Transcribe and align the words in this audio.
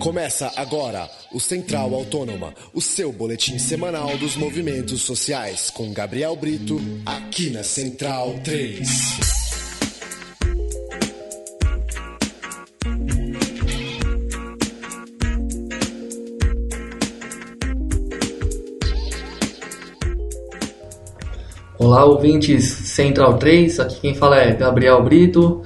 Começa 0.00 0.50
agora 0.56 1.10
o 1.30 1.38
Central 1.38 1.94
Autônoma, 1.94 2.54
o 2.72 2.80
seu 2.80 3.12
boletim 3.12 3.58
semanal 3.58 4.16
dos 4.16 4.34
movimentos 4.34 5.02
sociais, 5.02 5.68
com 5.68 5.92
Gabriel 5.92 6.34
Brito, 6.34 6.80
aqui 7.04 7.50
na 7.50 7.62
Central 7.62 8.34
3. 8.42 9.20
Olá, 21.78 22.06
ouvintes 22.06 22.64
Central 22.64 23.36
3, 23.36 23.80
aqui 23.80 24.00
quem 24.00 24.14
fala 24.14 24.38
é 24.38 24.54
Gabriel 24.54 25.04
Brito. 25.04 25.62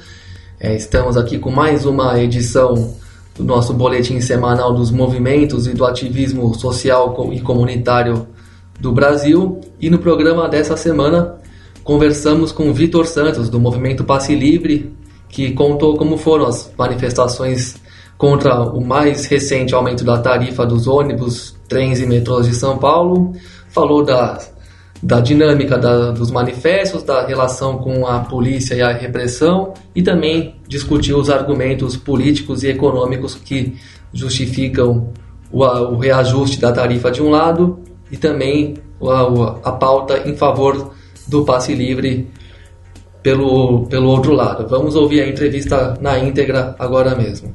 É, 0.59 0.75
estamos 0.75 1.17
aqui 1.17 1.39
com 1.39 1.53
mais 1.53 1.87
uma 1.87 2.21
edição 2.21 3.04
do 3.37 3.45
nosso 3.45 3.75
boletim 3.75 4.21
semanal 4.21 4.73
dos 4.75 4.91
movimentos 4.91 5.67
e 5.67 5.75
do 5.75 5.85
ativismo 5.85 6.55
social 6.55 7.15
e 7.33 7.41
comunitário 7.41 8.27
do 8.79 8.93
Brasil. 8.93 9.61
E 9.81 9.91
no 9.91 9.99
programa 9.99 10.49
dessa 10.49 10.77
semana 10.77 11.37
conversamos 11.83 12.53
com 12.53 12.73
Vitor 12.73 13.07
Santos, 13.07 13.49
do 13.49 13.61
movimento 13.61 14.05
Passe 14.05 14.35
Livre, 14.35 14.95
que 15.29 15.53
contou 15.53 15.97
como 15.97 16.17
foram 16.17 16.47
as 16.47 16.73
manifestações 16.79 17.77
contra 18.17 18.63
o 18.63 18.81
mais 18.81 19.27
recente 19.27 19.75
aumento 19.75 20.05
da 20.05 20.19
tarifa 20.19 20.65
dos 20.65 20.87
ônibus, 20.87 21.57
trens 21.69 22.01
e 22.01 22.07
metrôs 22.07 22.47
de 22.47 22.55
São 22.55 22.79
Paulo, 22.79 23.33
falou 23.69 24.05
da, 24.05 24.39
da 25.03 25.21
dinâmica 25.21 25.77
da, 25.77 26.13
dos 26.13 26.31
manifestos, 26.31 27.03
da 27.03 27.27
relação 27.27 27.79
com 27.79 28.07
a 28.07 28.21
polícia 28.21 28.75
e 28.75 28.83
a 28.83 28.93
repressão 28.93 29.75
e 29.95 30.03
também 30.03 30.57
discutiu 30.67 31.19
os 31.19 31.29
argumentos 31.29 31.97
políticos 31.97 32.63
e 32.63 32.69
econômicos 32.69 33.35
que 33.35 33.77
justificam 34.13 35.13
o, 35.53 35.63
o 35.63 35.99
reajuste 35.99 36.61
da 36.61 36.73
tarifa 36.73 37.11
de 37.11 37.23
um 37.23 37.31
lado 37.31 37.79
e 38.11 38.17
também 38.17 38.75
a, 39.03 39.69
a 39.69 39.73
pauta 39.73 40.29
em 40.29 40.37
favor 40.37 40.93
do 41.27 41.45
passe 41.45 41.75
livre 41.75 42.31
pelo, 43.23 43.87
pelo 43.87 44.09
outro 44.09 44.33
lado. 44.33 44.69
Vamos 44.69 44.95
ouvir 44.95 45.23
a 45.23 45.29
entrevista 45.29 45.99
na 46.01 46.19
íntegra 46.19 46.77
agora 46.79 47.15
mesmo. 47.15 47.55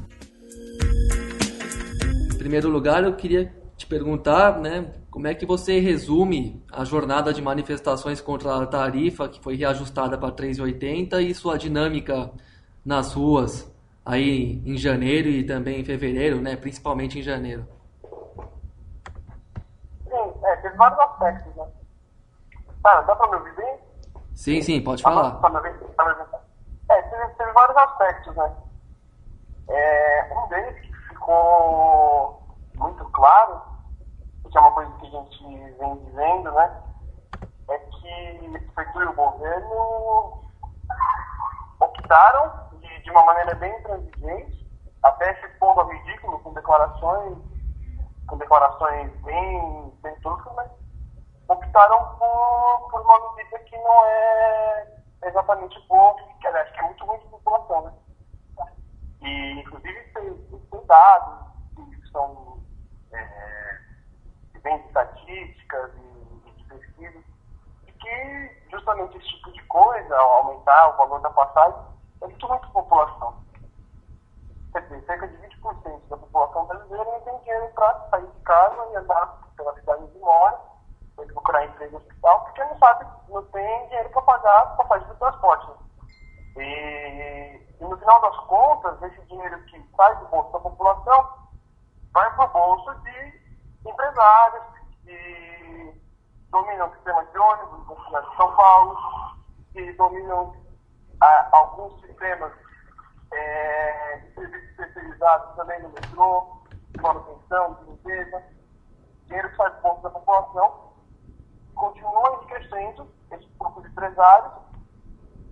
Em 2.32 2.36
primeiro 2.36 2.68
lugar, 2.68 3.04
eu 3.04 3.12
queria 3.12 3.52
perguntar, 3.90 4.56
né, 4.60 4.94
como 5.10 5.26
é 5.26 5.34
que 5.34 5.44
você 5.44 5.80
resume 5.80 6.64
a 6.72 6.84
jornada 6.84 7.34
de 7.34 7.42
manifestações 7.42 8.20
contra 8.20 8.62
a 8.62 8.66
tarifa 8.66 9.28
que 9.28 9.42
foi 9.42 9.56
reajustada 9.56 10.16
para 10.16 10.30
3,80 10.30 11.20
e 11.20 11.34
sua 11.34 11.58
dinâmica 11.58 12.30
nas 12.86 13.12
ruas 13.12 13.68
aí 14.06 14.62
em 14.64 14.78
janeiro 14.78 15.28
e 15.28 15.42
também 15.42 15.80
em 15.80 15.84
fevereiro, 15.84 16.40
né, 16.40 16.54
principalmente 16.54 17.18
em 17.18 17.22
janeiro? 17.22 17.66
Sim, 20.04 20.32
é, 20.44 20.56
teve 20.56 20.76
vários 20.76 21.00
aspectos, 21.00 21.56
né? 21.56 21.66
Tá, 22.82 23.00
dá 23.02 23.16
para 23.16 23.28
me 23.28 23.36
ouvir 23.36 23.56
bem? 23.56 23.78
Sim, 24.34 24.62
sim, 24.62 24.80
pode 24.80 25.02
falar. 25.02 25.32
Tá, 25.32 25.50
tá, 25.50 25.60
tá, 25.60 26.40
é, 26.90 27.02
teve, 27.02 27.26
teve 27.34 27.52
vários 27.52 27.76
aspectos, 27.76 28.36
né? 28.36 28.52
É, 29.68 30.32
um 30.32 30.48
deles 30.48 30.80
que 30.80 30.92
ficou 31.08 32.40
muito 32.76 33.04
claro, 33.06 33.69
que 34.50 34.58
é 34.58 34.60
uma 34.60 34.72
coisa 34.72 34.92
que 34.98 35.06
a 35.06 35.10
gente 35.10 35.76
vem 35.78 35.96
dizendo, 36.04 36.52
né? 36.52 36.82
É 37.68 37.78
que 37.78 38.56
a 38.56 38.72
prefeitura 38.74 39.04
e 39.04 39.08
o 39.08 39.14
governo 39.14 40.42
optaram 41.80 42.68
de, 42.80 43.02
de 43.02 43.10
uma 43.10 43.24
maneira 43.24 43.54
bem 43.54 43.72
intransigente, 43.78 44.68
até 45.02 45.34
se 45.34 45.48
pondo 45.58 45.80
a 45.80 45.84
ridículo, 45.84 46.40
com 46.40 46.52
declarações, 46.52 47.38
com 48.26 48.38
declarações 48.38 49.12
bem, 49.22 49.92
bem 50.02 50.20
toscas, 50.20 50.52
mas 50.54 50.70
optaram 51.48 52.16
por, 52.18 52.90
por 52.90 53.00
uma 53.02 53.36
medida 53.36 53.58
que 53.60 53.76
não 53.78 54.04
é 54.04 54.96
exatamente 55.26 55.80
boa, 55.86 56.16
que 56.40 56.46
aliás, 56.46 56.70
que 56.70 56.80
é 56.80 56.82
muito 56.82 57.04
ruim 57.04 57.18
de 57.18 57.26
população, 57.26 57.82
né? 57.82 57.92
E, 59.22 59.60
inclusive, 59.60 60.02
tem, 60.12 60.34
tem 60.70 60.86
dados 60.86 61.50
que 61.76 62.10
são 62.10 62.60
é, 63.12 63.60
vem 64.62 64.78
de 64.78 64.86
estatísticas 64.86 65.90
e, 65.94 66.48
e 66.48 66.52
de 66.52 66.64
pesquisas, 66.64 67.24
e 67.86 67.92
que 67.92 68.70
justamente 68.70 69.16
esse 69.16 69.28
tipo 69.28 69.52
de 69.52 69.62
coisa, 69.64 70.16
ao 70.16 70.32
aumentar 70.32 70.90
o 70.90 70.96
valor 70.96 71.20
da 71.20 71.30
passagem, 71.30 71.80
é 72.22 72.26
muito 72.26 72.46
ruim 72.46 72.58
para 72.58 72.68
a 72.68 72.72
população. 72.72 73.44
Quer 74.72 74.82
dizer, 74.82 74.99
cerca 75.10 75.26
de 75.26 75.36
20% 75.38 76.08
da 76.08 76.16
população 76.16 76.66
brasileira 76.66 77.04
não 77.04 77.20
tem 77.22 77.38
dinheiro 77.40 77.68
para 77.74 78.08
sair 78.10 78.26
de 78.26 78.40
casa 78.42 78.92
e 78.92 78.96
andar 78.96 79.38
pela 79.56 79.74
cidade 79.74 80.06
de 80.06 80.18
mora, 80.20 80.60
ou 81.16 81.26
procurar 81.26 81.64
emprego 81.64 81.92
no 81.92 81.98
hospital, 81.98 82.44
porque 82.44 82.64
não 82.64 82.78
sabe, 82.78 83.06
não 83.28 83.42
tem 83.46 83.86
dinheiro 83.88 84.10
para 84.10 84.22
pagar 84.22 84.62
a 84.62 84.66
passagem 84.66 85.08
do 85.08 85.14
transporte. 85.16 85.66
Né? 85.68 85.76
E, 86.56 87.66
e, 87.80 87.84
no 87.84 87.96
final 87.98 88.20
das 88.20 88.36
contas, 88.46 89.02
esse 89.02 89.20
dinheiro 89.22 89.60
que 89.64 89.84
sai 89.96 90.16
do 90.16 90.26
bolso 90.26 90.52
da 90.52 90.60
população 90.60 91.28
vai 92.12 92.32
para 92.36 92.44
o 92.44 92.48
bolso 92.48 92.94
de 93.00 93.40
empresários 93.86 94.64
que 95.02 96.02
dominam 96.50 96.88
o 96.88 96.94
sistema 96.94 97.24
de 97.24 97.38
ônibus 97.38 97.88
na 97.88 98.04
cidade 98.04 98.30
de 98.30 98.36
São 98.36 98.56
Paulo, 98.56 98.96
que 99.72 99.92
dominam 99.94 100.54
ah, 101.20 101.48
alguns 101.52 102.00
sistemas 102.00 102.52
é, 103.32 103.59
especializados 105.20 105.54
também 105.54 105.82
no 105.82 105.90
metrô, 105.90 106.62
manutenção, 107.00 107.76
limpeza. 107.86 108.42
Dinheiro 109.26 109.50
que 109.50 109.56
sai 109.56 109.70
do 109.70 110.02
da 110.02 110.10
população 110.10 110.90
continua 111.74 112.44
crescendo 112.46 113.06
esse 113.30 113.46
grupo 113.58 113.80
de 113.82 113.88
empresários 113.88 114.52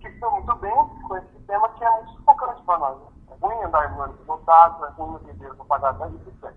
que 0.01 0.09
estão 0.09 0.33
muito 0.33 0.55
bem 0.57 0.75
com 1.07 1.17
esse 1.17 1.29
sistema 1.37 1.69
que 1.71 1.85
é 1.85 1.91
muito 1.91 2.13
sufocante 2.13 2.63
para 2.65 2.79
nós. 2.79 2.99
Né? 2.99 3.07
É 3.31 3.47
ruim 3.47 3.63
andar 3.63 3.93
em 3.93 4.01
ônibus 4.01 4.27
lotados, 4.27 4.83
é 4.83 4.91
ruim 4.93 5.19
ter 5.21 5.33
dinheiro 5.35 5.57
para 5.57 5.65
pagar 5.67 6.03
a 6.03 6.09
etc. 6.09 6.55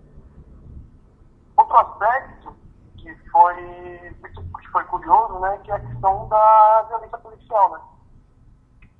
Outro 1.56 1.76
aspecto 1.76 2.56
que 2.96 3.14
foi, 3.30 4.16
que 4.60 4.68
foi 4.72 4.84
curioso, 4.84 5.38
né, 5.40 5.58
que 5.58 5.70
é 5.70 5.74
a 5.74 5.80
questão 5.80 6.28
da 6.28 6.82
violência 6.88 7.18
policial, 7.18 7.72
né? 7.72 7.80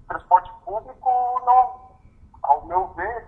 O 0.05 0.09
transporte 0.09 0.53
público 0.65 1.11
não, 1.45 1.99
ao 2.43 2.67
meu 2.67 2.89
ver, 2.95 3.27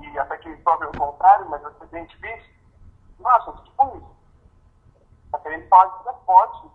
e 0.00 0.18
até 0.18 0.36
que 0.38 0.54
prove 0.56 0.86
o 0.86 0.98
contrário, 0.98 1.35
mas 1.48 1.62
difícil, 2.08 2.54
não 3.18 3.30
é 3.30 3.36
assunto 3.36 3.62
de 3.62 3.70
polícia. 3.72 4.16
Está 5.24 5.38
querendo 5.40 5.68
falar 5.68 5.86
de 5.86 6.02
transporte 6.04 6.70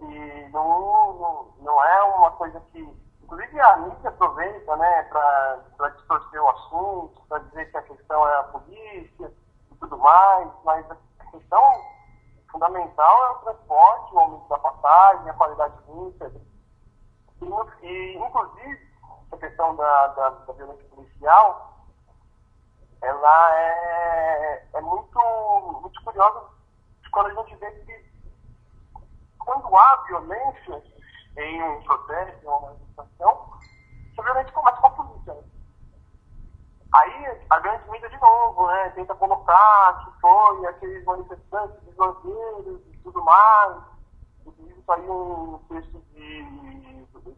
e 0.00 0.48
não, 0.52 1.14
não, 1.14 1.54
não 1.58 1.84
é 1.84 2.02
uma 2.16 2.30
coisa 2.32 2.60
que, 2.72 2.80
inclusive 3.22 3.60
a 3.60 3.76
mídia 3.78 4.10
aproveita, 4.10 4.76
né, 4.76 5.02
para 5.04 5.88
distorcer 5.96 6.42
o 6.42 6.48
assunto, 6.50 7.22
para 7.28 7.38
dizer 7.40 7.70
que 7.70 7.76
a 7.76 7.82
questão 7.82 8.28
é 8.28 8.36
a 8.38 8.44
polícia, 8.44 9.32
tudo 9.80 9.98
mais, 9.98 10.50
mas 10.64 10.84
a 10.90 11.24
questão 11.30 11.62
fundamental 12.50 13.26
é 13.26 13.30
o 13.30 13.38
transporte, 13.38 14.14
o 14.14 14.18
aumento 14.18 14.48
da 14.48 14.58
passagem, 14.58 15.30
a 15.30 15.34
qualidade 15.34 15.74
de 15.76 15.92
vida. 15.92 16.32
E, 17.40 17.86
e, 17.86 18.18
inclusive, 18.18 18.88
essa 19.26 19.36
questão 19.36 19.76
da, 19.76 20.06
da, 20.08 20.30
da, 20.30 20.52
violência 20.54 20.84
policial, 20.88 21.77
ela 23.02 23.54
é, 23.56 24.66
é 24.74 24.80
muito, 24.80 25.20
muito 25.82 26.04
curiosa 26.04 26.58
quando 27.12 27.26
a 27.26 27.42
gente 27.42 27.56
vê 27.56 27.70
que 27.70 28.08
quando 29.38 29.76
há 29.76 30.04
violência 30.06 30.82
em 31.36 31.62
um 31.62 31.82
protesto, 31.82 32.44
em 32.44 32.48
uma 32.48 32.60
manifestação, 32.60 33.50
essa 34.12 34.22
violência 34.22 34.52
começa 34.52 34.80
com 34.80 34.86
a 34.86 34.90
polícia. 34.90 35.34
Né? 35.34 35.42
Aí 36.94 37.40
a 37.50 37.60
grande 37.60 37.90
mídia 37.90 38.08
de 38.10 38.20
novo, 38.20 38.66
né, 38.66 38.90
tenta 38.90 39.14
colocar 39.14 40.04
que 40.04 40.20
foi 40.20 40.66
aqueles 40.66 41.04
manifestantes 41.04 41.80
desordeiros 41.82 42.80
e 42.86 42.96
tudo 42.98 43.24
mais. 43.24 43.82
Saiu 44.86 45.12
um 45.12 45.58
texto 45.68 46.00
de, 46.14 46.42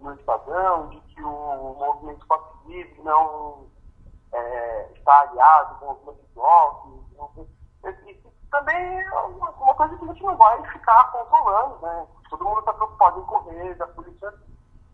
no 0.00 0.14
Estadão 0.14 0.88
de 0.90 1.00
que 1.00 1.22
o 1.22 1.74
movimento 1.74 2.24
Passe 2.28 3.02
não 3.02 3.66
é, 4.32 4.92
está 4.94 5.20
aliado 5.20 5.78
com 5.78 5.86
o 5.86 5.88
movimento 5.88 6.26
de 6.26 6.34
blocos. 6.34 7.46
Isso 8.06 8.32
também 8.50 9.00
é 9.00 9.12
uma, 9.12 9.74
coisa 9.74 9.96
que 9.96 10.04
a 10.04 10.08
gente 10.08 10.22
não 10.22 10.36
vai 10.36 10.62
ficar 10.70 11.10
controlando, 11.12 11.78
né? 11.82 12.06
Todo 12.28 12.44
mundo 12.44 12.60
está 12.60 12.72
preocupado 12.72 13.20
em 13.20 13.24
correr, 13.24 13.74
da 13.76 13.86
polícia 13.88 14.34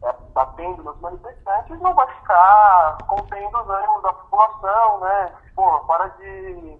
é, 0.02 0.12
batendo 0.32 0.82
nos 0.82 1.00
manifestantes, 1.00 1.80
não 1.80 1.94
vai 1.94 2.06
ficar 2.14 2.98
contendo 3.08 3.58
os 3.58 3.68
ânimos 3.68 4.02
da 4.02 4.12
população, 4.12 5.00
né? 5.00 5.34
Pô, 5.54 5.80
para 5.80 6.08
de 6.08 6.78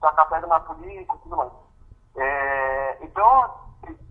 tacar 0.00 0.28
pedra 0.28 0.46
na 0.46 0.60
polícia 0.60 1.00
e 1.00 1.06
tudo 1.06 1.36
mais. 1.36 1.52
É, 2.16 2.98
então, 3.02 3.54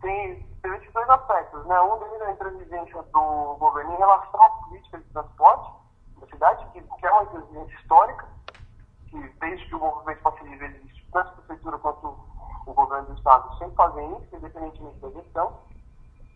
tem, 0.01 0.45
tem 0.61 0.75
esses 0.75 0.93
dois 0.93 1.09
aspectos, 1.09 1.65
né? 1.65 1.79
Um 1.81 1.99
deles 1.99 2.21
é 2.21 2.25
a 2.25 2.31
intransigência 2.31 3.03
do 3.03 3.55
governo 3.57 3.93
em 3.93 3.97
relação 3.97 4.43
à 4.43 4.49
política 4.49 4.99
de 4.99 5.05
transporte 5.05 5.40
histórica, 7.79 8.27
que 9.09 9.19
desde 9.39 9.65
que 9.67 9.75
o 9.75 9.79
movimento 9.79 10.43
Livre 10.43 10.65
existe, 10.65 11.07
tanto 11.11 11.29
a 11.29 11.33
prefeitura 11.33 11.77
quanto 11.79 12.07
o 12.65 12.73
governo 12.73 13.07
do 13.07 13.13
estado 13.15 13.57
sempre 13.57 13.75
fazem 13.75 14.17
isso, 14.17 14.35
independentemente 14.35 14.99
da 14.99 15.09
gestão. 15.09 15.59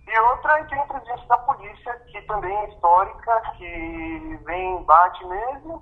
E 0.07 0.19
outra 0.19 0.59
é 0.59 0.63
que 0.65 0.75
a 0.75 0.85
inteligência 0.85 1.27
da 1.27 1.38
polícia, 1.39 2.00
que 2.12 2.21
também 2.23 2.56
é 2.56 2.69
histórica, 2.69 3.41
que 3.57 4.39
vem, 4.44 4.83
bate 4.83 5.25
mesmo. 5.25 5.81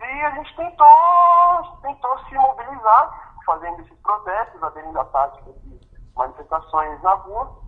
E 0.00 0.22
a 0.22 0.30
gente 0.30 0.56
tentou, 0.56 1.78
tentou 1.82 2.18
se 2.24 2.34
mobilizar, 2.34 3.34
fazendo 3.46 3.80
esses 3.82 3.98
protestos, 4.00 4.62
aderindo 4.62 4.98
à 4.98 5.04
tática 5.06 5.52
de 5.52 5.80
manifestações 6.16 7.00
na 7.02 7.14
rua. 7.14 7.62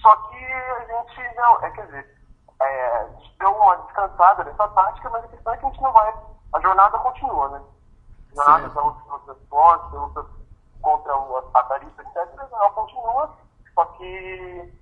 Só 0.00 0.16
que 0.16 0.44
a 0.44 0.80
gente 0.86 1.36
não, 1.36 1.60
é, 1.62 1.70
quer 1.70 1.86
dizer, 1.86 2.00
a 2.00 2.21
descansada 3.92 4.44
dessa 4.44 4.68
tática, 4.68 5.10
mas 5.10 5.24
a 5.24 5.28
questão 5.28 5.52
é 5.52 5.56
que 5.56 5.66
a 5.66 5.68
gente 5.68 5.82
não 5.82 5.92
vai. 5.92 6.14
A 6.54 6.60
jornada 6.60 6.98
continua, 6.98 7.48
né? 7.50 7.62
A 8.32 8.34
jornada 8.34 8.68
da 8.68 8.82
luta 8.82 9.04
pelo 9.04 9.18
transporte, 9.20 9.92
da 9.92 9.98
luta 9.98 10.26
contra 10.80 11.12
a 11.54 11.62
tarifa, 11.64 12.02
etc., 12.02 12.48
ela 12.50 12.70
continua, 12.70 13.30
só 13.74 13.84
que, 13.84 14.74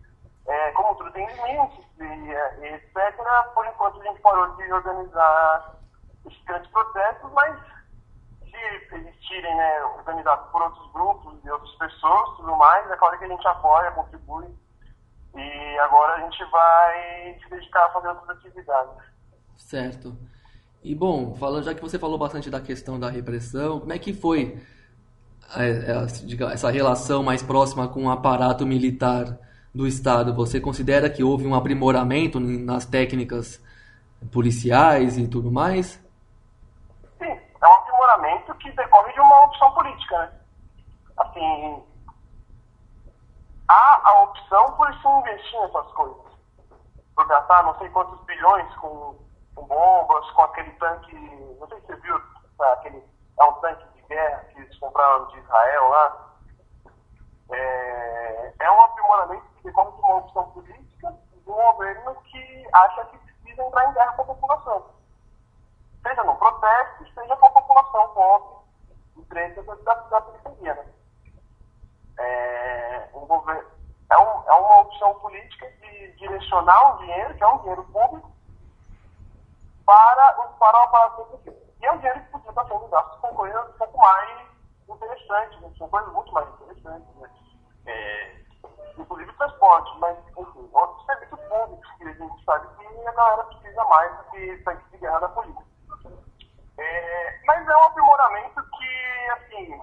é, 0.46 0.70
como 0.72 0.94
tudo 0.94 1.12
tem 1.12 1.26
limites 1.26 1.86
e, 1.98 2.04
e, 2.04 2.74
etc., 2.74 3.52
por 3.54 3.66
enquanto 3.66 4.00
a 4.00 4.04
gente 4.04 4.20
parou 4.20 4.48
de 4.56 4.72
organizar 4.72 5.74
esses 6.24 6.44
grandes 6.44 6.70
protestos, 6.70 7.30
mas 7.32 7.58
se 8.42 8.94
existirem, 8.96 9.56
né, 9.56 9.84
organizados 9.84 10.50
por 10.50 10.62
outros 10.62 10.92
grupos 10.92 11.44
e 11.44 11.50
outras 11.50 11.72
pessoas 11.74 12.36
tudo 12.36 12.56
mais, 12.56 12.90
é 12.90 12.96
claro 12.96 13.18
que 13.18 13.24
a 13.24 13.28
gente 13.28 13.46
apoia, 13.46 13.90
contribui 13.92 14.54
e 15.36 15.78
agora 15.78 16.14
a 16.14 16.20
gente 16.22 16.44
vai 16.46 17.38
se 17.42 17.50
dedicar 17.50 17.86
a 17.86 17.90
fazer 17.90 18.08
outras 18.08 18.30
atividades. 18.30 18.92
Certo. 19.56 20.16
E 20.82 20.94
bom, 20.94 21.34
falando 21.34 21.64
já 21.64 21.74
que 21.74 21.82
você 21.82 21.98
falou 21.98 22.18
bastante 22.18 22.50
da 22.50 22.60
questão 22.60 22.98
da 22.98 23.10
repressão, 23.10 23.80
como 23.80 23.92
é 23.92 23.98
que 23.98 24.12
foi 24.12 24.60
é, 25.56 25.92
é, 25.92 26.52
essa 26.52 26.70
relação 26.70 27.22
mais 27.22 27.42
próxima 27.42 27.86
com 27.86 28.06
o 28.06 28.10
aparato 28.10 28.66
militar 28.66 29.38
do 29.74 29.86
Estado? 29.86 30.34
Você 30.34 30.60
considera 30.60 31.10
que 31.10 31.22
houve 31.22 31.46
um 31.46 31.54
aprimoramento 31.54 32.40
nas 32.40 32.86
técnicas 32.86 33.62
policiais 34.32 35.18
e 35.18 35.28
tudo 35.28 35.52
mais? 35.52 36.02
Sim, 37.18 37.30
é 37.30 37.66
um 37.66 37.72
aprimoramento 37.72 38.54
que 38.54 38.70
decorre 38.72 39.12
de 39.12 39.20
uma 39.20 39.44
opção 39.44 39.70
política, 39.72 40.18
né? 40.18 40.30
Assim, 41.18 41.82
há 43.70 44.00
a 44.04 44.22
opção 44.22 44.72
por 44.72 44.92
se 44.94 45.08
investir 45.08 45.60
nessas 45.60 45.92
coisas. 45.92 46.32
Por 47.14 47.26
gastar 47.28 47.62
não 47.62 47.78
sei 47.78 47.88
quantos 47.90 48.20
bilhões 48.24 48.74
com, 48.76 49.16
com 49.54 49.66
bombas, 49.66 50.30
com 50.32 50.42
aquele 50.42 50.70
tanque, 50.72 51.14
não 51.58 51.68
sei 51.68 51.80
se 51.80 51.86
você 51.86 51.96
viu, 51.96 52.20
tá, 52.58 52.72
aquele, 52.72 53.04
é 53.38 53.44
um 53.44 53.52
tanque 53.54 53.84
de 53.94 54.02
guerra 54.02 54.44
que 54.44 54.60
eles 54.60 54.78
compraram 54.78 55.26
de 55.28 55.38
Israel 55.38 55.88
lá. 55.88 56.26
É, 57.52 58.54
é 58.60 58.70
um 58.70 58.80
aprimoramento 58.82 59.46
que 59.56 59.64
decorre 59.64 59.92
de 59.92 59.98
uma 59.98 60.16
opção 60.16 60.50
política 60.50 61.18
de 61.32 61.50
um 61.50 61.54
governo 61.54 62.14
que 62.22 62.68
acha 62.72 63.04
que 63.06 63.18
precisa 63.18 63.62
entrar 63.62 63.88
em 63.88 63.94
guerra 63.94 64.12
com 64.14 64.22
a 64.22 64.26
população. 64.26 64.86
Seja 66.02 66.24
no 66.24 66.36
protesto, 66.36 67.04
seja 67.14 67.36
com 67.36 67.46
a 67.46 67.50
população 67.50 68.08
pobre 68.14 68.64
e 69.16 69.22
preta 69.26 69.62
da, 69.62 69.94
da 69.94 70.20
periferia. 70.22 70.74
Né? 70.74 70.99
É, 72.20 73.08
é, 73.12 74.18
um, 74.18 74.48
é 74.48 74.52
uma 74.52 74.80
opção 74.80 75.14
política 75.20 75.70
de 75.80 76.12
direcionar 76.12 76.94
o 76.94 76.98
dinheiro, 76.98 77.34
que 77.34 77.42
é 77.42 77.48
um 77.48 77.58
dinheiro 77.58 77.84
público, 77.84 78.30
para, 79.84 80.32
para 80.58 80.84
aparato 80.84 81.24
público. 81.24 81.60
E 81.80 81.86
é 81.86 81.92
um 81.92 81.98
dinheiro 81.98 82.20
que 82.20 82.30
podia 82.30 82.50
estar 82.50 82.66
sendo 82.66 82.88
gasto 82.88 83.20
com 83.20 83.34
coisas 83.34 83.68
um 83.68 83.78
pouco 83.78 83.98
mais 83.98 84.48
interessantes, 84.88 85.60
né? 85.60 85.72
são 85.78 85.88
coisas 85.88 86.12
muito 86.12 86.32
mais 86.32 86.48
interessantes. 86.48 87.16
Né? 87.16 87.30
É, 87.86 88.40
inclusive 88.98 89.32
transporte, 89.34 89.98
mas, 89.98 90.18
enfim, 90.36 90.68
outros 90.72 91.06
serviços 91.06 91.40
públicos 91.40 91.90
que 91.96 92.04
a 92.04 92.12
gente 92.12 92.44
sabe 92.44 92.66
que 92.76 93.08
a 93.08 93.12
galera 93.12 93.44
precisa 93.44 93.84
mais 93.84 94.16
do 94.18 94.24
que 94.24 94.56
tanque 94.58 94.90
de 94.90 94.98
guerra 94.98 95.20
da 95.20 95.28
polícia. 95.28 95.64
É, 96.78 97.40
mas 97.46 97.68
é 97.68 97.76
um 97.76 97.84
aprimoramento 97.84 98.62
que, 98.70 99.30
assim, 99.32 99.80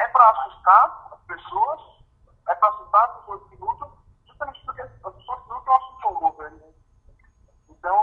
é 0.00 0.08
para 0.08 0.30
assustar, 0.30 1.05
pessoas, 1.26 1.80
é 2.48 2.52
as 2.52 3.16
pessoas 3.18 3.48
que 3.48 3.56
lutam, 3.56 3.92
justamente 4.26 4.64
porque 4.64 4.82
as 4.82 4.90
pessoas 4.90 5.42
que 5.42 5.52
lutam 5.52 5.76
assustam 5.76 6.12
o 6.12 6.18
governo. 6.18 6.56
Né? 6.58 6.72
Então, 7.68 7.94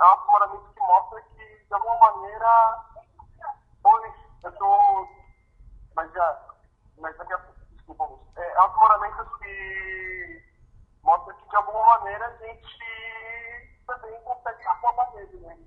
é 0.00 0.04
um 0.04 0.10
aprimoramento 0.10 0.72
que 0.72 0.80
mostra 0.80 1.22
que, 1.22 1.64
de 1.66 1.74
alguma 1.74 1.98
maneira, 1.98 2.84
hoje 3.84 4.14
eu 4.44 4.50
estou. 4.50 5.08
Mas 5.94 6.12
já. 6.12 6.48
Mas 6.98 7.16
daqui 7.16 7.32
a 7.32 7.38
pouco, 7.38 7.60
desculpa, 7.72 8.04
é, 8.36 8.52
é 8.52 8.60
um 8.60 8.64
aprimoramento 8.64 9.38
que 9.38 10.44
mostra 11.02 11.34
que, 11.34 11.48
de 11.48 11.56
alguma 11.56 11.84
maneira, 11.98 12.26
a 12.26 12.36
gente 12.36 13.82
também 13.86 14.20
consegue 14.22 14.66
apontar 14.66 15.12
nele, 15.14 15.40
né? 15.40 15.58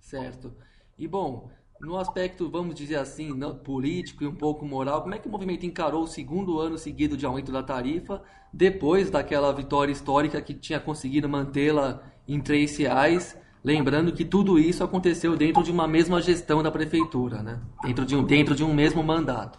Certo. 0.00 0.56
E 0.96 1.06
bom, 1.06 1.50
no 1.80 1.96
aspecto, 1.96 2.50
vamos 2.50 2.74
dizer 2.74 2.96
assim, 2.96 3.38
político 3.64 4.24
e 4.24 4.26
um 4.26 4.34
pouco 4.34 4.64
moral, 4.66 5.02
como 5.02 5.14
é 5.14 5.18
que 5.18 5.28
o 5.28 5.30
movimento 5.30 5.64
encarou 5.64 6.02
o 6.02 6.06
segundo 6.08 6.58
ano 6.58 6.76
seguido 6.76 7.16
de 7.16 7.24
aumento 7.24 7.52
da 7.52 7.62
tarifa, 7.62 8.22
depois 8.52 9.10
daquela 9.10 9.52
vitória 9.52 9.92
histórica 9.92 10.40
que 10.40 10.54
tinha 10.54 10.80
conseguido 10.80 11.28
mantê-la 11.28 12.02
em 12.26 12.40
três 12.40 12.76
reais? 12.76 13.38
Lembrando 13.62 14.12
que 14.12 14.24
tudo 14.24 14.58
isso 14.58 14.82
aconteceu 14.82 15.36
dentro 15.36 15.62
de 15.62 15.70
uma 15.70 15.86
mesma 15.86 16.20
gestão 16.20 16.62
da 16.62 16.70
prefeitura, 16.70 17.42
né? 17.42 17.60
dentro, 17.82 18.04
de 18.04 18.16
um, 18.16 18.24
dentro 18.24 18.54
de 18.54 18.64
um 18.64 18.72
mesmo 18.72 19.02
mandato. 19.02 19.58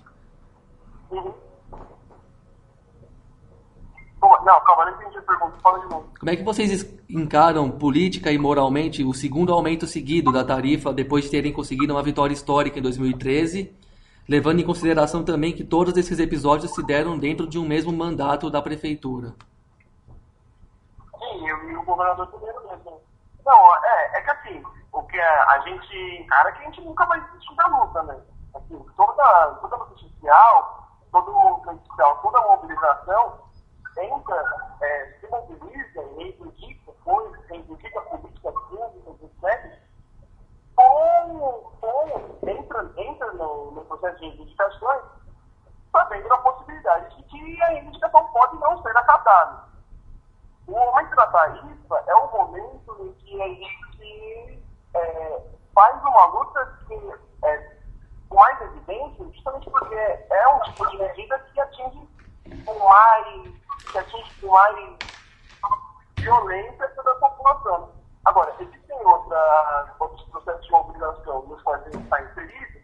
Uhum. 1.11 1.33
Não, 4.21 4.61
calma, 4.65 4.85
não 4.85 4.93
entendi 4.95 5.08
pergunta. 5.29 5.57
Fala 5.61 5.79
de 5.79 5.89
novo. 5.89 6.09
Como 6.19 6.31
é 6.31 6.35
que 6.35 6.43
vocês 6.43 6.83
encaram 7.09 7.69
política 7.69 8.31
e 8.31 8.37
moralmente 8.37 9.03
o 9.03 9.13
segundo 9.13 9.53
aumento 9.53 9.85
seguido 9.85 10.31
da 10.31 10.43
tarifa 10.43 10.91
depois 10.91 11.25
de 11.25 11.31
terem 11.31 11.53
conseguido 11.53 11.93
uma 11.93 12.03
vitória 12.03 12.33
histórica 12.33 12.79
em 12.79 12.81
2013, 12.81 13.75
levando 14.27 14.59
em 14.59 14.65
consideração 14.65 15.23
também 15.23 15.53
que 15.53 15.63
todos 15.63 15.95
esses 15.97 16.19
episódios 16.19 16.73
se 16.73 16.83
deram 16.83 17.17
dentro 17.17 17.47
de 17.47 17.59
um 17.59 17.67
mesmo 17.67 17.91
mandato 17.91 18.49
da 18.49 18.61
prefeitura? 18.61 19.33
Sim, 21.17 21.47
eu 21.47 21.69
e 21.69 21.75
o 21.75 21.83
governador 21.83 22.27
também 22.27 22.49
mesmo. 22.67 23.01
Não, 23.45 23.75
é, 23.83 24.17
é 24.17 24.21
que 24.21 24.31
assim, 24.31 24.63
o 24.91 25.03
que 25.03 25.19
a 25.19 25.59
gente 25.65 26.21
encara 26.21 26.49
é 26.49 26.51
que 26.53 26.59
a 26.59 26.65
gente 26.65 26.81
nunca 26.81 27.05
vai 27.05 27.21
desistir 27.21 27.55
da 27.55 27.67
luta, 27.67 28.03
né? 28.03 28.17
Assim, 28.55 28.79
toda, 28.97 29.57
toda 29.61 29.75
luta 29.75 29.97
social, 29.97 30.89
todo 31.11 31.31
movimento 31.31 31.87
social, 31.87 32.19
toda 32.21 32.41
mobilização 32.41 33.48
entra, 34.03 34.43
é, 34.81 35.17
se 35.19 35.27
mobiliza 35.27 36.01
e 36.01 36.23
reivindica 36.23 36.91
coisas, 37.03 37.45
reivindica 37.47 38.01
políticas 38.01 38.53
públicas, 38.53 39.15
etc., 39.21 39.79
com, 40.75 41.73
com, 41.81 42.47
entra, 42.47 42.91
entra 42.95 43.33
no, 43.33 43.71
no 43.71 43.85
processo 43.85 44.17
de 44.19 44.29
reivindicações, 44.29 45.01
sabendo 45.91 46.29
da 46.29 46.37
possibilidade 46.37 47.15
de 47.17 47.23
que 47.23 47.61
a 47.61 47.67
reivindicação 47.67 48.25
pode 48.31 48.57
não 48.59 48.81
ser 48.81 48.95
acatada. 48.95 49.69
O 50.67 50.71
momento 50.71 51.15
da 51.15 51.27
tarifa 51.27 52.03
é 52.07 52.15
o 52.15 52.31
momento 52.31 52.97
em 53.01 53.13
que 53.13 53.41
a 53.41 53.47
gente 53.47 54.63
é, 54.93 55.41
faz 55.73 56.01
uma 56.03 56.25
luta 56.27 56.77
que, 56.87 57.45
é, 57.45 57.77
com 58.29 58.35
mais 58.35 58.61
evidência, 58.61 59.25
justamente 59.33 59.69
porque 59.69 59.95
é 59.95 60.47
um 60.49 60.59
tipo 60.61 60.87
de 60.89 60.97
medida 60.97 61.39
que 61.39 61.59
atinge 61.59 62.07
mais 62.65 63.59
que 63.85 64.41
com 64.41 64.47
mais 64.47 64.97
violência 66.17 66.87
toda 66.89 67.11
a 67.11 67.15
população. 67.15 67.91
Agora, 68.25 68.53
existem 68.59 69.05
outra, 69.05 69.95
outros 69.99 70.23
processos 70.29 70.65
de 70.65 70.71
mobilização 70.71 71.41
nos 71.47 71.61
quais 71.61 71.83
gente 71.85 72.03
está 72.03 72.21
inserido, 72.21 72.79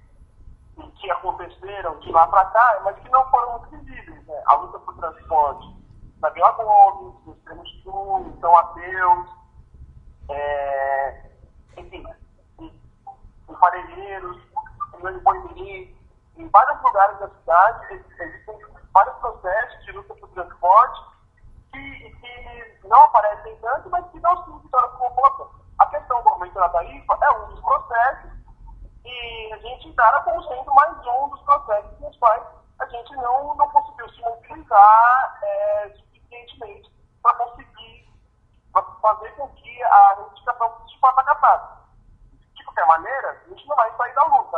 que 0.96 1.12
aconteceram 1.12 2.00
de 2.00 2.12
lá 2.12 2.28
para 2.28 2.46
cá, 2.46 2.82
mas 2.84 2.98
que 2.98 3.10
não 3.10 3.30
foram 3.30 3.60
visíveis. 3.70 4.26
Né? 4.26 4.44
A 4.48 4.56
luta 4.56 4.80
por 4.80 4.96
transporte 4.98 5.76
na 6.20 6.30
Vila 6.30 6.52
Gomes, 6.52 7.26
no 7.26 7.34
Extremo 7.34 7.68
Sul, 7.84 8.28
em 8.28 8.40
São 8.40 8.52
Mateus, 8.52 9.30
é, 10.30 11.32
enfim, 11.78 12.04
em 12.60 13.54
Parelheiros, 13.60 14.38
em 14.96 15.20
Boimirim, 15.20 15.96
em 16.38 16.48
vários 16.50 16.82
lugares 16.82 17.20
da 17.20 17.30
cidade 17.30 17.94
existem 17.94 18.60
vários 18.96 19.16
processos 19.18 19.84
de 19.84 19.92
luta 19.92 20.16
por 20.16 20.30
transporte 20.30 21.02
que, 21.74 22.10
que 22.22 22.88
não 22.88 23.02
aparecem 23.04 23.58
tanto, 23.58 23.90
mas 23.90 24.10
que 24.10 24.20
dão 24.22 24.46
sim 24.46 24.58
vitória 24.60 24.88
para 24.88 25.48
a 25.80 25.86
questão 25.88 26.24
do 26.24 26.30
aumento 26.30 26.54
da 26.54 26.70
tarifa 26.70 27.20
é 27.22 27.32
um 27.32 27.48
dos 27.48 27.60
processos 27.60 28.32
e 29.04 29.54
a 29.54 29.58
gente 29.58 29.90
encara 29.90 30.22
como 30.22 30.42
sendo 30.44 30.74
mais 30.74 30.98
um 31.06 31.28
dos 31.28 31.42
processos 31.42 32.00
nos 32.00 32.18
quais 32.18 32.42
a 32.80 32.86
gente 32.86 33.14
não, 33.18 33.54
não 33.56 33.70
conseguiu 33.70 34.10
se 34.14 34.22
mobilizar 34.22 35.40
é, 35.44 35.90
suficientemente 35.98 36.90
para 37.22 37.34
conseguir 37.34 38.10
pra 38.72 38.82
fazer 39.02 39.30
com 39.32 39.50
que 39.50 39.84
a 39.84 40.14
reivindicação 40.16 40.86
de 40.86 41.00
fato 41.00 41.20
acatada. 41.20 41.82
Tipo, 42.56 42.74
qualquer 42.74 42.86
maneira, 42.88 43.34
não 43.34 43.35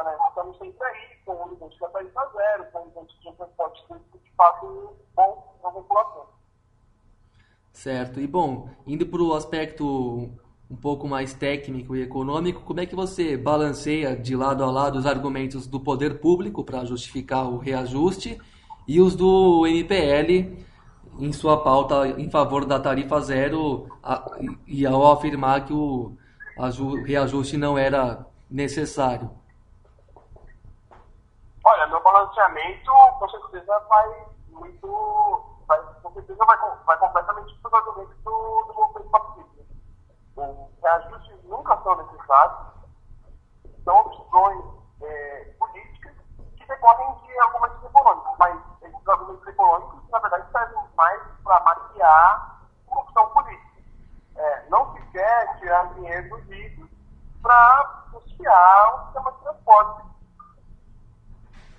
né? 0.04 0.18
Estamos 0.30 0.58
sempre 0.58 0.86
aí, 0.86 1.18
com 1.26 1.34
o 1.34 1.50
limite 1.50 1.80
da 1.80 1.90
tarifa 1.90 2.32
zero, 2.36 2.66
com 2.72 2.80
o 2.80 2.92
limite 2.96 3.20
de 3.20 3.36
transporte 3.36 3.88
público 3.88 4.20
de 4.24 4.32
fato 4.36 4.96
bom 5.16 5.58
para 5.62 5.70
a 5.70 5.74
população. 5.74 6.26
Certo. 7.72 8.20
E 8.20 8.28
bom, 8.28 8.70
indo 8.86 9.06
para 9.06 9.22
o 9.22 9.34
aspecto 9.34 10.32
um 10.70 10.76
pouco 10.76 11.08
mais 11.08 11.34
técnico 11.34 11.96
e 11.96 12.02
econômico, 12.02 12.62
como 12.62 12.80
é 12.80 12.86
que 12.86 12.96
você 12.96 13.38
balanceia 13.38 14.16
de 14.16 14.36
lado 14.36 14.64
a 14.64 14.72
lado 14.72 14.98
os 14.98 15.06
argumentos 15.06 15.66
do 15.66 15.80
poder 15.80 16.20
público 16.20 16.64
para 16.64 16.84
justificar 16.84 17.50
o 17.50 17.58
reajuste 17.58 18.38
e 18.88 19.00
os 19.00 19.16
do 19.16 19.66
MPL 19.66 20.66
em 21.20 21.32
sua 21.32 21.64
pauta 21.64 22.08
em 22.20 22.30
favor 22.30 22.66
da 22.66 22.80
tarifa 22.80 23.20
zero 23.22 23.88
e 24.68 24.86
ao 24.86 25.12
afirmar 25.12 25.66
que 25.66 25.74
o 25.74 26.16
reajuste 27.06 27.58
não 27.58 27.78
era 27.78 28.26
necessário? 28.50 29.30
Meu 32.50 32.58
balanceamento 32.58 32.92
com 33.20 33.30
certeza 33.30 33.80
vai 33.90 34.26
muito. 34.50 35.58
Vai, 35.68 35.82
com 36.02 36.14
certeza 36.14 36.46
vai, 36.46 36.58
vai 36.86 36.98
completamente 36.98 37.60
argumentos 37.72 38.18
do, 38.24 38.64
do 38.68 38.74
movimento 38.74 39.10
pacífico. 39.10 39.66
Os 40.38 40.82
reajustes 40.82 41.44
nunca 41.44 41.78
são 41.84 41.96
necessários, 41.98 42.58
são 43.84 44.00
opções 44.00 44.64
é, 45.02 45.56
políticas 45.60 46.14
que 46.56 46.66
decorrem 46.66 47.16
de 47.26 47.40
argumentos 47.40 47.84
econômicos, 47.84 48.38
mas 48.40 48.60
esses 48.82 49.08
argumentos 49.08 49.48
econômicos, 49.48 50.10
na 50.10 50.20
verdade, 50.20 50.52
servem 50.52 50.84
mais 50.96 51.22
para 51.44 51.60
maquiar 51.62 52.62
opção 52.88 53.30
política. 53.32 53.82
É, 54.38 54.70
não 54.70 54.94
se 54.94 55.02
quer 55.08 55.60
tirar 55.60 55.94
dinheiro 55.96 56.30
dos 56.30 56.48
ricos 56.48 56.90
para 57.42 58.06
custear 58.12 58.96
o 58.96 59.06
sistema 59.06 59.32
de 59.34 59.40
transporte 59.40 60.07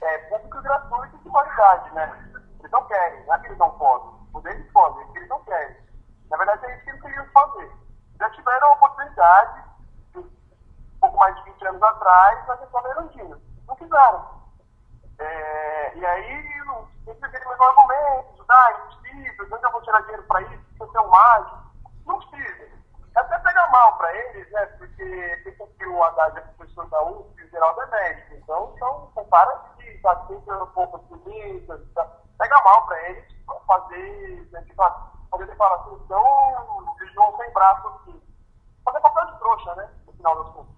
é, 0.00 0.18
público 0.28 0.62
gratuito 0.62 1.18
de 1.18 1.28
qualidade, 1.28 1.94
né? 1.94 2.30
Eles 2.60 2.70
não 2.70 2.84
querem, 2.86 3.26
não 3.26 3.34
é 3.34 3.38
que 3.38 3.46
eles 3.46 3.58
não 3.58 3.70
podem. 3.78 4.10
O 4.34 4.40
deles 4.40 4.72
podem, 4.72 5.02
é 5.02 5.12
que 5.12 5.18
eles 5.18 5.28
não 5.28 5.42
querem. 5.44 5.76
Na 6.30 6.36
verdade, 6.36 6.66
é 6.66 6.74
isso 6.74 6.84
que 6.84 6.90
eles 6.90 7.02
queriam 7.02 7.26
fazer. 7.26 7.72
Já 8.18 8.30
tiveram 8.30 8.68
a 8.68 8.72
oportunidade, 8.74 9.64
um 10.16 10.98
pouco 11.00 11.16
mais 11.18 11.36
de 11.36 11.42
20 11.52 11.66
anos 11.68 11.82
atrás, 11.82 12.58
questão 12.58 12.82
da 12.82 12.90
Erundina. 12.90 13.40
Não 13.66 13.76
quiseram. 13.76 14.38
É, 15.18 15.96
e 15.96 16.06
aí, 16.06 16.64
sempre 17.04 17.26
aquele 17.26 17.48
mesmo 17.48 17.64
argumento, 17.64 18.38
impossível, 19.08 19.46
de 19.46 19.54
onde 19.54 19.64
eu 19.64 19.72
vou 19.72 19.82
tirar 19.82 20.00
dinheiro 20.02 20.22
para 20.24 20.42
isso, 20.42 20.64
isso 20.74 20.96
é 20.96 21.00
um 21.00 21.08
mágico. 21.08 21.58
Não 22.06 22.18
precisa. 22.18 22.68
É 23.16 23.20
até 23.20 23.38
pegar 23.38 23.70
mal 23.70 23.96
para 23.96 24.14
eles, 24.14 24.50
né? 24.52 24.66
Porque 24.66 25.40
pensam 25.44 25.66
que 25.66 25.86
o 25.86 26.02
Haddad 26.02 26.38
é 26.38 26.40
professor 26.40 26.88
da 26.88 27.02
USP 27.02 27.40
e 27.40 27.44
o 27.44 27.50
Geraldo 27.50 27.82
é 27.82 27.86
médico. 27.86 28.34
Então, 28.34 28.74
são, 28.78 29.10
são 29.14 29.24
caras 29.26 29.58
pouco 30.75 30.99
bonitas. 30.99 31.80
Tá? 31.94 32.04
Pega 32.38 32.62
mal 32.62 32.87
para 32.87 33.11
eles 33.11 33.25
fazer, 33.66 34.49
né, 34.52 34.62
tipo, 34.62 34.82
fazer 35.30 35.47
declaração, 35.47 36.00
então, 36.04 36.97
eles 37.00 37.14
vão 37.14 37.37
sem 37.37 37.52
braço 37.52 37.88
aqui. 37.88 38.23
Fazer 38.85 39.00
papel 39.00 39.26
de 39.26 39.38
trouxa, 39.38 39.75
né? 39.75 39.90
No 40.06 40.12
final 40.12 40.44
das 40.44 40.54
contas. 40.54 40.75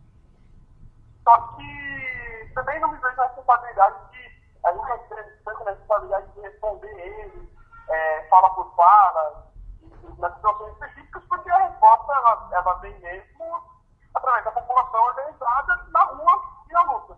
Só 1.24 1.36
que 1.54 2.52
também 2.54 2.80
não 2.80 2.90
me 2.90 2.98
vejo 2.98 3.20
a 3.20 3.26
responsabilidade 3.26 4.10
de. 4.10 4.40
A 4.64 4.72
gente 4.72 5.08
tem 5.08 5.44
tanta 5.44 5.70
responsabilidade 5.70 6.32
de 6.32 6.40
responder 6.40 6.88
eles, 6.88 7.48
é, 7.88 8.28
fala 8.28 8.50
por 8.50 8.74
fala, 8.74 9.50
nas 10.18 10.34
situações 10.34 10.72
específicas, 10.72 11.22
porque 11.28 11.50
a 11.50 11.68
resposta 11.68 12.12
ela, 12.12 12.48
ela 12.52 12.74
vem 12.74 12.98
mesmo 13.00 13.62
através 14.14 14.44
da 14.44 14.52
população 14.52 15.02
organizada 15.02 15.86
na 15.90 16.04
rua 16.04 16.42
e 16.68 16.72
na 16.72 16.82
luta. 16.82 17.16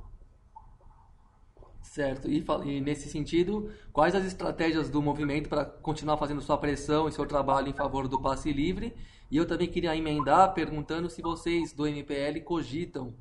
Certo. 1.93 2.27
E, 2.27 2.43
e, 2.65 2.81
nesse 2.81 3.07
sentido, 3.11 3.71
quais 3.93 4.15
as 4.15 4.25
estratégias 4.25 4.89
do 4.89 5.03
movimento 5.03 5.47
para 5.47 5.67
continuar 5.67 6.17
fazendo 6.17 6.41
sua 6.41 6.57
pressão 6.57 7.07
e 7.07 7.13
seu 7.13 7.27
trabalho 7.27 7.69
em 7.69 7.75
favor 7.75 8.09
do 8.09 8.19
passe 8.19 8.51
livre? 8.51 8.97
E 9.31 9.37
eu 9.37 9.47
também 9.47 9.69
queria 9.69 9.95
emendar 9.95 10.55
perguntando 10.55 11.11
se 11.11 11.21
vocês 11.21 11.75
do 11.75 11.87
MPL 11.87 12.41
cogitam 12.47 13.13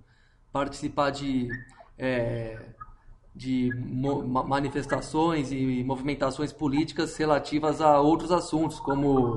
participar 0.53 1.09
de, 1.09 1.49
é, 1.97 2.69
de 3.35 3.71
manifestações 3.75 5.51
e 5.51 5.83
movimentações 5.83 6.53
políticas 6.53 7.17
relativas 7.17 7.81
a 7.81 7.99
outros 7.99 8.31
assuntos, 8.31 8.79
como 8.79 9.35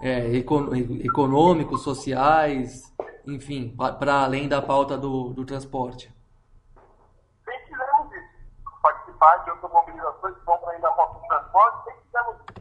é, 0.00 0.30
econômicos, 0.36 1.82
sociais, 1.82 2.94
enfim, 3.26 3.74
para 3.98 4.22
além 4.22 4.46
da 4.46 4.62
pauta 4.62 4.96
do, 4.96 5.30
do 5.30 5.44
transporte. 5.44 6.08
Sempre 7.44 7.66
fizemos 7.66 8.12
isso. 8.12 8.30
Participar 9.20 9.44
de 9.44 9.50
outras 9.50 9.72
mobilizações 9.72 10.34
que 10.34 10.44
vão 10.46 10.58
para 10.58 10.70
além 10.70 10.80
da 10.80 10.92
pauta 10.92 11.18
do 11.18 11.26
transporte, 11.26 11.90
isso. 11.90 12.60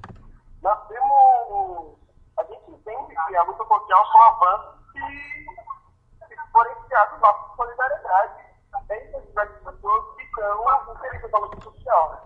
Nós 0.62 0.88
temos. 0.88 1.98
A 2.38 2.44
gente 2.44 2.72
entende 2.72 3.16
que 3.28 3.36
a 3.36 3.44
luta 3.44 3.66
social 3.66 4.12
são 4.12 4.22
avanços 4.24 4.92
que, 4.92 6.25
que 6.28 6.51
forem 6.51 6.75
criados 6.84 7.20
nossa 7.22 7.56
solidariedade 7.56 8.50
entre 8.89 9.39
as 9.39 9.50
pessoas 9.63 10.16
que 10.16 10.24
estão 10.24 10.96
inseridas 10.96 11.32
na 11.32 11.38
luta 11.39 11.62
social. 11.62 12.12
Né? 12.12 12.20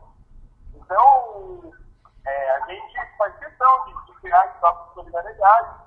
Então, 0.76 1.74
é, 2.26 2.52
a 2.56 2.60
gente 2.68 3.18
faz 3.18 3.38
questão 3.38 3.86
de, 3.86 4.06
de 4.06 4.20
criar 4.22 4.48
espaços 4.48 4.88
de 4.88 4.94
solidariedade. 4.96 5.84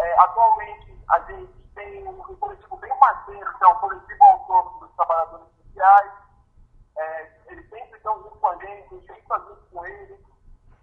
É, 0.00 0.20
atualmente, 0.20 1.04
a 1.10 1.20
gente 1.20 1.52
tem 1.74 2.08
um 2.08 2.36
coletivo 2.36 2.76
bem 2.76 2.96
parceiro, 2.98 3.58
que 3.58 3.64
é 3.64 3.68
o 3.68 3.78
coletivo 3.80 4.24
autônomo 4.24 4.80
dos 4.80 4.94
trabalhadores 4.94 5.48
sociais. 5.56 6.12
É, 6.96 7.38
eles 7.46 7.68
sempre 7.70 7.96
estão 7.96 8.22
junto 8.22 8.38
com 8.38 8.46
a 8.48 8.56
gente, 8.56 8.86
a 8.86 8.96
gente 8.96 9.06
sempre 9.06 9.22
está 9.22 9.38
junto 9.38 9.62
com 9.72 9.86
eles, 9.86 10.20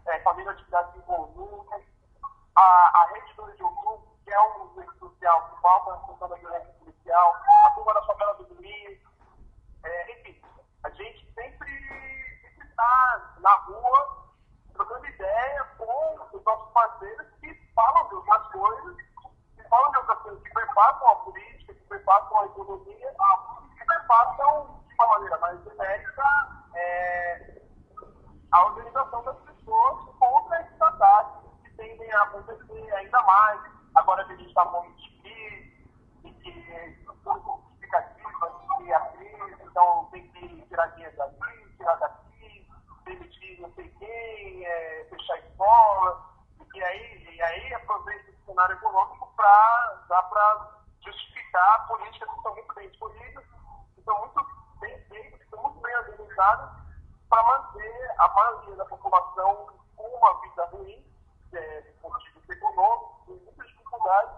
é, 0.08 0.20
fazendo 0.20 0.50
atividades 0.50 0.96
em 0.96 1.02
conjunto. 1.02 1.84
A, 2.56 2.62
a 2.62 3.08
rede 3.14 3.34
do 3.34 3.52
de 3.54 3.64
outubro, 3.64 4.08
que 4.24 4.32
é 4.32 4.42
um 4.42 4.60
movimento 4.60 5.16
falta 5.66 5.92
na 5.94 5.98
função 6.02 6.30
da 6.30 6.36
violência 6.36 6.72
policial, 6.74 7.36
a 7.66 7.72
turma 7.72 7.94
da 7.96 8.04
favela 8.04 8.36
do 8.36 8.44
domingo. 8.46 9.10
É, 9.84 10.12
enfim, 10.12 10.40
a 10.84 10.90
gente 10.92 11.34
sempre 11.34 11.72
está 12.62 13.34
na 13.40 13.54
rua 13.56 14.26
trocando 14.74 15.08
ideia 15.08 15.64
com 15.80 16.20
os 16.38 16.44
nossos 16.44 16.72
parceiros 16.72 17.26
que 17.40 17.52
falam 17.74 18.08
de 18.10 18.14
outras 18.14 18.48
coisas, 18.52 18.96
que 19.56 19.64
falam 19.68 19.90
de 19.90 19.98
outras 19.98 20.20
coisas, 20.20 20.44
que 20.44 20.54
perpassam 20.54 21.08
a 21.08 21.16
política, 21.16 21.74
que 21.74 21.86
perpassam 21.88 22.42
a 22.42 22.46
economia, 22.46 23.16
que 23.80 23.86
perpassam, 23.86 24.84
de 24.88 24.94
uma 24.94 25.08
maneira 25.08 25.38
mais 25.40 25.64
genérica, 25.64 26.26
é, 26.76 27.62
a 28.52 28.66
organização 28.66 29.24
das 29.24 29.38
pessoas 29.40 30.16
contra 30.20 30.62
esses 30.62 30.80
ataques 30.80 31.52
que 31.64 31.72
tendem 31.72 32.12
a 32.12 32.22
acontecer 32.22 32.94
ainda 32.94 33.20
mais. 33.24 33.62
Agora 33.96 34.26
que 34.26 34.34
a 34.34 34.36
gente 34.36 34.50
está 34.50 34.66
tirar 40.76 40.88
dinheiro 40.88 41.16
daqui, 41.16 41.78
tirar 41.78 41.96
daqui 41.96 42.68
demitir 43.06 43.62
não 43.62 43.72
sei 43.76 43.88
quem, 43.98 44.66
é, 44.66 45.08
fechar 45.10 45.38
escola, 45.40 46.36
e 46.74 46.84
aí, 46.84 47.36
e 47.36 47.42
aí 47.42 47.74
aproveita 47.76 48.32
o 48.32 48.46
cenário 48.46 48.76
econômico 48.76 49.32
para 49.38 50.72
justificar 51.02 51.88
políticas 51.88 52.30
que 52.30 52.42
são 52.42 52.54
muito 52.56 52.74
bem 52.74 52.88
escolhidas, 52.88 53.46
que 53.96 54.02
são 54.04 54.20
muito 54.20 54.46
bem 54.82 55.00
feitas, 55.08 55.40
que 55.40 55.50
são 55.50 55.62
muito 55.62 55.80
bem 55.80 55.96
organizadas, 55.96 56.70
para 57.30 57.44
manter 57.44 58.12
a 58.18 58.28
maioria 58.28 58.76
da 58.76 58.86
população 58.86 59.68
com 59.96 60.04
uma 60.04 60.42
vida 60.42 60.66
ruim, 60.66 61.06
é, 61.54 61.82
de 61.82 62.32
vista 62.32 62.54
econômico, 62.54 63.24
com 63.26 63.34
muitas 63.34 63.68
dificuldades, 63.68 64.36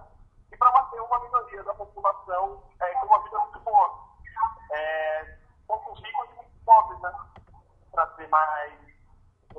e 0.52 0.58
para 0.58 0.72
manter 0.72 1.02
uma 1.02 1.20
minoria 1.20 1.64
da 1.64 1.74
população 1.74 2.64
é, 2.80 2.94
com 2.94 3.08
uma 3.08 3.24
vida 3.24 3.40
muito 3.40 3.60
boa. 3.62 4.08
É, 4.72 5.38
poucos 5.68 6.00
ricos 6.02 6.30
e 6.32 6.36
muito 6.36 6.64
pobres, 6.66 6.87
né? 7.02 7.12
para 7.92 8.16
ser 8.16 8.28
mais, 8.30 8.74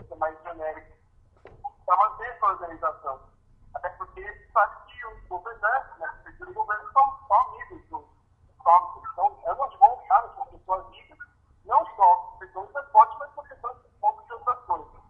ser 0.06 0.14
mais 0.16 0.42
genérico, 0.42 0.96
para 1.84 1.96
manter 1.96 2.28
essa 2.28 2.46
organização. 2.46 3.20
Até 3.74 3.88
porque 3.90 4.48
sabe 4.52 4.76
que 4.86 5.06
os 5.06 5.28
governantes, 5.28 5.98
né, 5.98 6.24
o 6.40 6.52
governo 6.54 6.92
são, 6.92 7.18
são 7.26 7.36
amigos 7.36 7.88
do 7.88 8.08
são, 8.62 9.02
são, 9.14 9.42
andam 9.46 9.68
de 9.68 9.78
mão 9.78 10.02
dada 10.08 10.28
com 10.28 10.46
pessoas 10.46 10.86
ricas, 10.94 11.18
não 11.64 11.84
só 11.96 12.36
questão 12.38 12.66
de 12.66 12.72
transporte, 12.72 13.16
mas 13.18 13.30
por 13.32 13.48
questão 13.48 13.74
de 13.74 13.88
pontos 14.00 14.26
de 14.26 14.32
outras 14.34 14.58
coisas. 14.66 15.02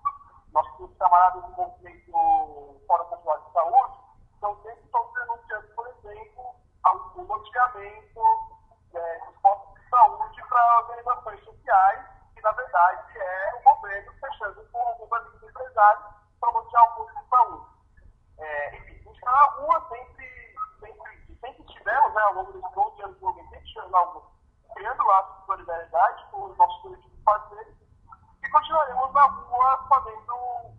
Nossos 0.53 0.97
camaradas 0.97 1.43
do 1.43 1.51
movimento 1.51 2.81
Fórum 2.87 3.05
Popular 3.05 3.41
de 3.41 3.53
Saúde 3.53 3.99
estão 4.33 4.63
sempre 4.63 4.85
estão 4.85 5.13
denunciando, 5.13 5.69
por 5.75 5.87
exemplo, 5.87 6.55
o 7.17 7.23
loteamento 7.23 8.21
é, 8.95 9.19
postos 9.43 9.75
de 9.75 9.89
saúde 9.91 10.43
para 10.49 10.79
organizações 10.79 11.45
sociais 11.45 12.18
que 12.39 12.43
na 12.43 12.53
verdade 12.53 13.19
é 13.19 13.55
o 13.57 13.63
governo 13.63 14.13
fechando 14.21 14.65
com 14.71 14.79
alguns 14.79 15.13
amigos 15.13 15.43
empresários 15.43 16.05
para 16.41 16.53
bloquear 16.53 16.85
o 16.85 16.95
posto 16.95 17.21
de 17.21 17.29
saúde. 17.29 17.67
É, 18.39 18.77
enfim, 18.77 18.93
a 18.93 19.03
gente 19.03 19.15
está 19.15 19.33
na 19.33 19.45
rua 19.57 19.87
sempre, 19.89 20.55
sempre, 20.79 21.37
sempre 21.41 21.65
tivemos, 21.65 22.15
né, 22.15 22.23
ao 22.23 22.35
longo 22.35 22.53
dos 22.53 22.73
12 22.73 23.03
anos 23.03 23.19
do 23.19 23.27
movimento, 23.27 23.49
sempre 23.51 23.69
solidariedade 25.47 26.25
com 26.31 26.45
os 26.45 26.57
nossos 26.57 26.83
coletivos 26.83 27.19
parceiros 27.25 27.75
e 28.43 28.49
continuaremos 28.51 29.13
na 29.13 29.25
rua 29.25 29.87
fazendo, 29.89 30.35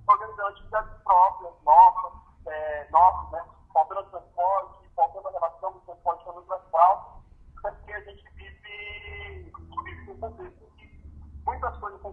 organizando 0.08 0.48
atividades 0.48 1.04
próprias, 1.04 1.54
nossas, 1.64 2.14
é, 2.48 2.88
nossas, 2.90 3.32
né? 3.32 3.46
Faltando 3.74 4.10
transporte, 4.10 4.90
faltando 4.96 5.28
a 5.28 5.32
relação 5.32 5.74
do 5.74 5.80
transporte 5.82 6.24
com 6.24 6.32
o 6.32 6.54
asfalto, 6.54 7.24
porque 7.62 7.94
a 7.94 8.00
gente 8.02 8.24
vive, 8.32 9.52
vive 9.84 10.12
um 10.12 10.20
contexto 10.20 10.69
muitas 11.70 11.80
coisas 11.80 12.02
são 12.02 12.12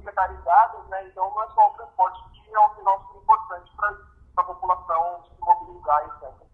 né? 0.88 1.08
Então 1.08 1.30
não 1.30 1.42
é 1.42 1.48
só 1.48 1.68
o 1.68 1.74
transporte 1.74 2.22
que 2.32 2.54
é 2.54 2.58
o 2.58 2.84
nosso 2.84 3.16
importante 3.16 3.72
para 3.76 3.96
a 4.36 4.44
população 4.44 5.24
se 5.24 5.40
mobilizar, 5.40 6.04
etc. 6.04 6.46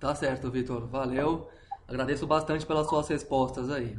Tá 0.00 0.14
certo, 0.14 0.50
Vitor. 0.50 0.86
Valeu. 0.86 1.48
Agradeço 1.88 2.26
bastante 2.26 2.66
pelas 2.66 2.88
suas 2.88 3.08
respostas 3.08 3.70
aí. 3.70 3.98